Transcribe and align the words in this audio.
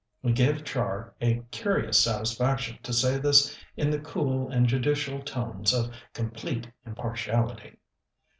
It 0.23 0.33
gave 0.33 0.63
Char 0.65 1.13
a 1.21 1.43
curious 1.51 2.03
satisfaction 2.03 2.79
to 2.81 2.91
say 2.91 3.19
this 3.19 3.55
in 3.77 3.91
the 3.91 3.99
cool 3.99 4.49
and 4.49 4.65
judicial 4.65 5.19
tones 5.21 5.75
of 5.75 5.91
complete 6.11 6.67
impartiality. 6.87 7.77